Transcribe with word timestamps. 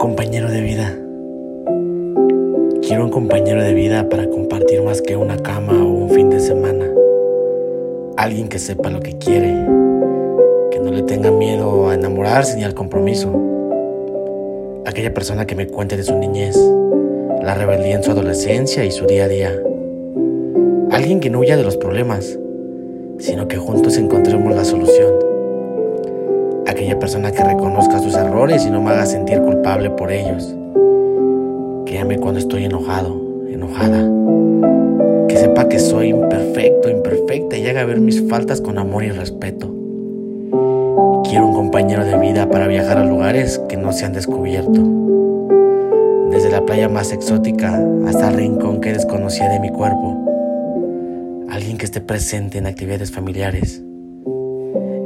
Compañero 0.00 0.50
de 0.50 0.62
vida. 0.62 0.96
Quiero 2.80 3.04
un 3.04 3.10
compañero 3.10 3.62
de 3.62 3.74
vida 3.74 4.08
para 4.08 4.30
compartir 4.30 4.80
más 4.80 5.02
que 5.02 5.14
una 5.14 5.36
cama 5.36 5.74
o 5.74 5.88
un 5.88 6.08
fin 6.08 6.30
de 6.30 6.40
semana. 6.40 6.86
Alguien 8.16 8.48
que 8.48 8.58
sepa 8.58 8.88
lo 8.88 9.00
que 9.00 9.18
quiere, 9.18 9.48
que 10.70 10.80
no 10.82 10.90
le 10.90 11.02
tenga 11.02 11.30
miedo 11.30 11.90
a 11.90 11.94
enamorarse 11.94 12.56
ni 12.56 12.64
al 12.64 12.72
compromiso. 12.72 13.30
Aquella 14.86 15.12
persona 15.12 15.46
que 15.46 15.54
me 15.54 15.66
cuente 15.66 15.98
de 15.98 16.02
su 16.02 16.16
niñez, 16.16 16.56
la 17.42 17.54
rebeldía 17.54 17.96
en 17.96 18.02
su 18.02 18.10
adolescencia 18.10 18.86
y 18.86 18.92
su 18.92 19.04
día 19.04 19.26
a 19.26 19.28
día. 19.28 19.52
Alguien 20.92 21.20
que 21.20 21.28
no 21.28 21.40
huya 21.40 21.58
de 21.58 21.62
los 21.62 21.76
problemas, 21.76 22.38
sino 23.18 23.48
que 23.48 23.58
juntos 23.58 23.98
encontremos 23.98 24.54
la 24.54 24.64
solución. 24.64 25.29
Aquella 26.70 27.00
persona 27.00 27.32
que 27.32 27.42
reconozca 27.42 27.98
sus 27.98 28.14
errores 28.14 28.64
y 28.64 28.70
no 28.70 28.80
me 28.80 28.90
haga 28.90 29.04
sentir 29.04 29.40
culpable 29.40 29.90
por 29.90 30.12
ellos. 30.12 30.54
Que 31.84 31.98
ame 31.98 32.16
cuando 32.16 32.38
estoy 32.38 32.64
enojado, 32.64 33.20
enojada. 33.48 34.08
Que 35.26 35.36
sepa 35.36 35.68
que 35.68 35.80
soy 35.80 36.10
imperfecto, 36.10 36.88
imperfecta 36.88 37.58
y 37.58 37.66
haga 37.66 37.84
ver 37.84 37.98
mis 37.98 38.22
faltas 38.28 38.60
con 38.60 38.78
amor 38.78 39.02
y 39.02 39.10
respeto. 39.10 39.66
Quiero 41.28 41.48
un 41.48 41.54
compañero 41.54 42.04
de 42.04 42.16
vida 42.16 42.48
para 42.48 42.68
viajar 42.68 42.98
a 42.98 43.04
lugares 43.04 43.58
que 43.68 43.76
no 43.76 43.92
se 43.92 44.04
han 44.04 44.12
descubierto. 44.12 44.80
Desde 46.30 46.50
la 46.50 46.64
playa 46.64 46.88
más 46.88 47.10
exótica 47.10 47.84
hasta 48.06 48.28
el 48.28 48.36
rincón 48.36 48.80
que 48.80 48.92
desconocía 48.92 49.48
de 49.48 49.58
mi 49.58 49.70
cuerpo. 49.70 50.24
Alguien 51.50 51.78
que 51.78 51.86
esté 51.86 52.00
presente 52.00 52.58
en 52.58 52.66
actividades 52.66 53.10
familiares 53.10 53.82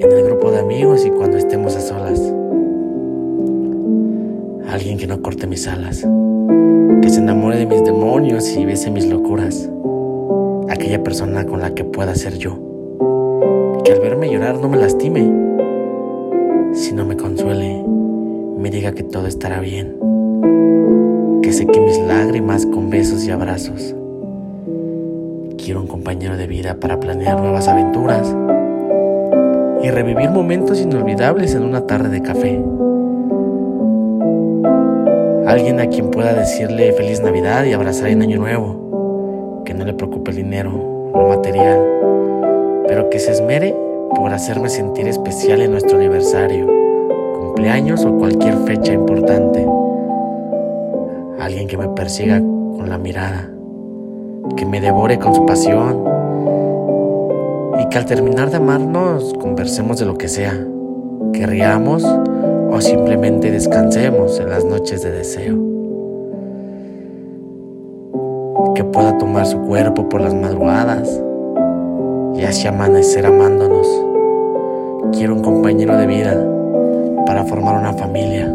en 0.00 0.12
el 0.12 0.27
amigos 0.68 1.06
y 1.06 1.10
cuando 1.10 1.38
estemos 1.38 1.74
a 1.76 1.80
solas. 1.80 2.20
Alguien 4.70 4.98
que 4.98 5.06
no 5.06 5.22
corte 5.22 5.46
mis 5.46 5.66
alas, 5.66 6.06
que 7.00 7.08
se 7.08 7.20
enamore 7.20 7.56
de 7.56 7.64
mis 7.64 7.82
demonios 7.84 8.54
y 8.54 8.66
bese 8.66 8.90
mis 8.90 9.08
locuras. 9.08 9.66
Aquella 10.68 11.02
persona 11.02 11.46
con 11.46 11.62
la 11.62 11.74
que 11.74 11.84
pueda 11.84 12.14
ser 12.14 12.36
yo. 12.36 12.58
Que 13.82 13.92
al 13.92 14.00
verme 14.00 14.30
llorar 14.30 14.60
no 14.60 14.68
me 14.68 14.76
lastime, 14.76 15.32
sino 16.74 17.06
me 17.06 17.16
consuele, 17.16 17.82
me 18.58 18.70
diga 18.70 18.92
que 18.92 19.04
todo 19.04 19.26
estará 19.26 19.60
bien. 19.60 19.96
Que 21.42 21.50
seque 21.50 21.80
mis 21.80 21.98
lágrimas 22.00 22.66
con 22.66 22.90
besos 22.90 23.24
y 23.24 23.30
abrazos. 23.30 23.94
Quiero 25.56 25.80
un 25.80 25.86
compañero 25.86 26.36
de 26.36 26.46
vida 26.46 26.78
para 26.78 27.00
planear 27.00 27.40
nuevas 27.40 27.68
aventuras 27.68 28.36
y 29.82 29.90
revivir 29.90 30.30
momentos 30.30 30.80
inolvidables 30.80 31.54
en 31.54 31.62
una 31.62 31.86
tarde 31.86 32.08
de 32.08 32.22
café. 32.22 32.62
Alguien 35.46 35.80
a 35.80 35.86
quien 35.86 36.10
pueda 36.10 36.34
decirle 36.34 36.92
feliz 36.92 37.22
Navidad 37.22 37.64
y 37.64 37.72
abrazar 37.72 38.08
en 38.08 38.22
Año 38.22 38.38
Nuevo. 38.38 39.62
Que 39.64 39.74
no 39.74 39.84
le 39.84 39.94
preocupe 39.94 40.30
el 40.30 40.38
dinero, 40.38 40.70
lo 41.14 41.28
material, 41.28 41.78
pero 42.86 43.08
que 43.10 43.18
se 43.18 43.32
esmere 43.32 43.74
por 44.14 44.32
hacerme 44.32 44.68
sentir 44.68 45.06
especial 45.08 45.62
en 45.62 45.70
nuestro 45.70 45.96
aniversario, 45.98 46.66
cumpleaños 47.38 48.04
o 48.04 48.16
cualquier 48.16 48.56
fecha 48.66 48.92
importante. 48.92 49.66
Alguien 51.40 51.68
que 51.68 51.76
me 51.76 51.88
persiga 51.88 52.40
con 52.40 52.88
la 52.88 52.98
mirada, 52.98 53.50
que 54.56 54.66
me 54.66 54.80
devore 54.80 55.18
con 55.18 55.34
su 55.34 55.46
pasión 55.46 56.04
que 57.90 57.96
al 57.96 58.04
terminar 58.04 58.50
de 58.50 58.58
amarnos 58.58 59.32
conversemos 59.40 59.98
de 59.98 60.04
lo 60.04 60.18
que 60.18 60.28
sea, 60.28 60.52
que 61.32 61.46
riamos 61.46 62.04
o 62.04 62.80
simplemente 62.80 63.50
descansemos 63.50 64.38
en 64.40 64.50
las 64.50 64.64
noches 64.64 65.02
de 65.02 65.10
deseo. 65.10 65.56
Que 68.74 68.84
pueda 68.84 69.16
tomar 69.16 69.46
su 69.46 69.58
cuerpo 69.62 70.08
por 70.08 70.20
las 70.20 70.34
madrugadas 70.34 71.08
y 72.34 72.42
así 72.42 72.68
amanecer 72.68 73.24
amándonos. 73.24 73.86
Quiero 75.12 75.34
un 75.34 75.42
compañero 75.42 75.96
de 75.96 76.06
vida 76.06 76.46
para 77.26 77.44
formar 77.44 77.78
una 77.80 77.94
familia, 77.94 78.54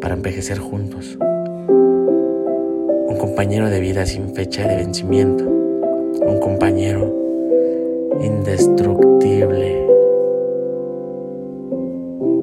para 0.00 0.14
envejecer 0.14 0.58
juntos. 0.58 1.16
Un 1.18 3.16
compañero 3.18 3.70
de 3.70 3.80
vida 3.80 4.04
sin 4.04 4.34
fecha 4.34 4.68
de 4.68 4.76
vencimiento 4.76 5.61
un 6.20 6.38
compañero 6.40 7.12
indestructible. 8.20 9.11